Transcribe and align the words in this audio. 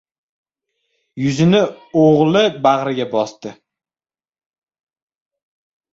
Yuzini 1.25 1.59
o‘g‘li 2.05 2.43
bag‘riga 2.65 3.07
bosdi. 3.15 3.55